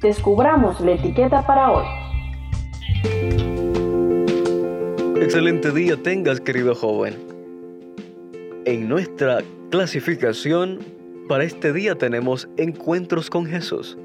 [0.00, 1.84] descubramos la etiqueta para hoy.
[5.20, 7.14] Excelente día tengas, querido joven.
[8.66, 9.38] En nuestra
[9.70, 10.78] clasificación
[11.28, 13.96] para este día tenemos encuentros con Jesús,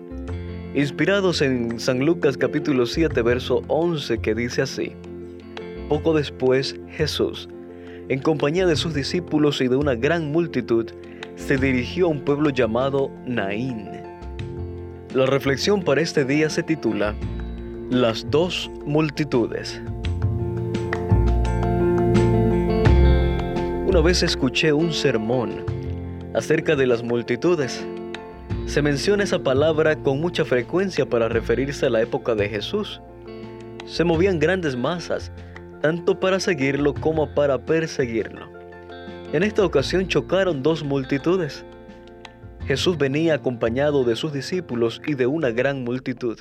[0.73, 4.94] inspirados en San Lucas capítulo 7, verso 11, que dice así.
[5.89, 7.49] Poco después, Jesús,
[8.08, 10.88] en compañía de sus discípulos y de una gran multitud,
[11.35, 13.98] se dirigió a un pueblo llamado Naín.
[15.13, 17.15] La reflexión para este día se titula
[17.89, 19.81] Las dos multitudes.
[23.88, 25.66] Una vez escuché un sermón
[26.35, 27.83] acerca de las multitudes.
[28.67, 33.01] Se menciona esa palabra con mucha frecuencia para referirse a la época de Jesús.
[33.88, 35.31] Se movían grandes masas,
[35.81, 38.47] tanto para seguirlo como para perseguirlo.
[39.33, 41.66] En esta ocasión chocaron dos multitudes.
[42.70, 46.38] Jesús venía acompañado de sus discípulos y de una gran multitud.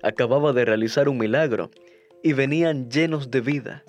[0.00, 1.72] Acababa de realizar un milagro
[2.22, 3.82] y venían llenos de vida.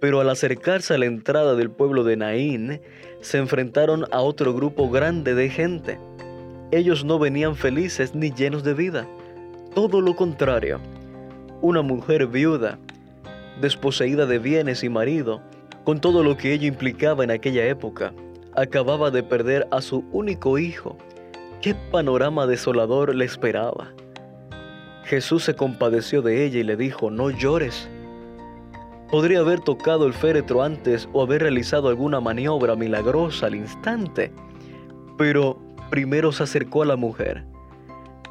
[0.00, 2.80] Pero al acercarse a la entrada del pueblo de Naín,
[3.20, 5.98] se enfrentaron a otro grupo grande de gente.
[6.70, 9.08] Ellos no venían felices ni llenos de vida.
[9.74, 10.78] Todo lo contrario.
[11.60, 12.78] Una mujer viuda,
[13.60, 15.42] desposeída de bienes y marido,
[15.82, 18.12] con todo lo que ello implicaba en aquella época,
[18.58, 20.96] acababa de perder a su único hijo.
[21.62, 23.92] ¿Qué panorama desolador le esperaba?
[25.04, 27.88] Jesús se compadeció de ella y le dijo, no llores.
[29.10, 34.32] Podría haber tocado el féretro antes o haber realizado alguna maniobra milagrosa al instante,
[35.16, 37.44] pero primero se acercó a la mujer,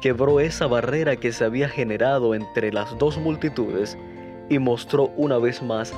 [0.00, 3.96] quebró esa barrera que se había generado entre las dos multitudes
[4.50, 5.92] y mostró una vez más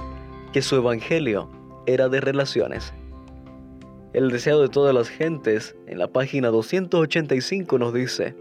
[0.52, 1.50] que su evangelio
[1.86, 2.94] era de relaciones.
[4.12, 8.34] El deseo de todas las gentes, en la página 285 nos dice,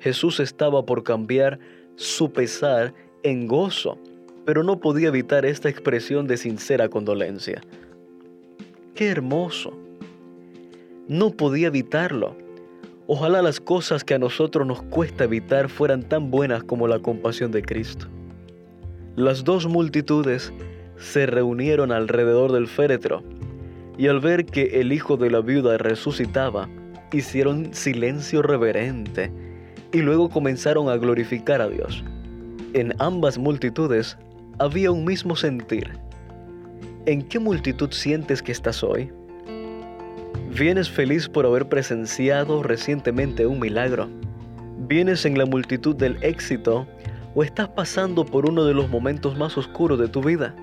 [0.00, 1.58] Jesús estaba por cambiar
[1.96, 3.98] su pesar en gozo
[4.46, 7.60] pero no podía evitar esta expresión de sincera condolencia.
[8.94, 9.76] ¡Qué hermoso!
[11.08, 12.36] No podía evitarlo.
[13.08, 17.50] Ojalá las cosas que a nosotros nos cuesta evitar fueran tan buenas como la compasión
[17.50, 18.06] de Cristo.
[19.16, 20.52] Las dos multitudes
[20.96, 23.24] se reunieron alrededor del féretro
[23.98, 26.68] y al ver que el hijo de la viuda resucitaba,
[27.12, 29.30] hicieron silencio reverente
[29.92, 32.04] y luego comenzaron a glorificar a Dios.
[32.74, 34.18] En ambas multitudes
[34.58, 35.90] había un mismo sentir.
[37.06, 39.10] ¿En qué multitud sientes que estás hoy?
[40.58, 44.08] ¿Vienes feliz por haber presenciado recientemente un milagro?
[44.88, 46.86] ¿Vienes en la multitud del éxito
[47.34, 50.54] o estás pasando por uno de los momentos más oscuros de tu vida?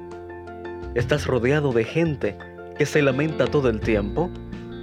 [0.95, 2.35] ¿Estás rodeado de gente
[2.77, 4.29] que se lamenta todo el tiempo?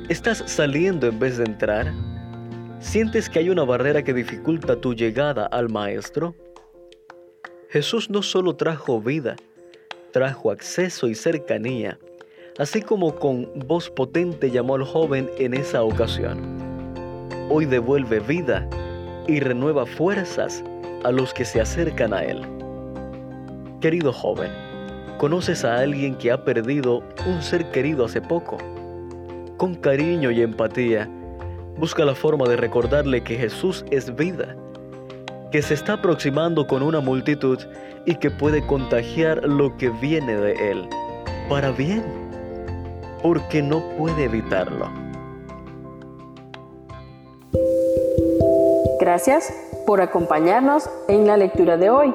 [0.09, 1.93] ¿Estás saliendo en vez de entrar?
[2.79, 6.35] ¿Sientes que hay una barrera que dificulta tu llegada al Maestro?
[7.69, 9.37] Jesús no solo trajo vida,
[10.13, 11.99] trajo acceso y cercanía,
[12.59, 16.59] así como con voz potente llamó al joven en esa ocasión.
[17.49, 18.69] Hoy devuelve vida
[19.27, 20.65] y renueva fuerzas
[21.05, 22.41] a los que se acercan a Él.
[23.81, 24.51] Querido joven,
[25.21, 28.57] ¿conoces a alguien que ha perdido un ser querido hace poco?
[29.59, 31.11] Con cariño y empatía,
[31.77, 34.57] busca la forma de recordarle que Jesús es vida
[35.53, 37.59] que se está aproximando con una multitud
[38.07, 40.89] y que puede contagiar lo que viene de él,
[41.51, 42.03] para bien,
[43.23, 44.89] porque no puede evitarlo.
[48.99, 49.53] Gracias
[49.87, 52.15] por acompañarnos en la lectura de hoy.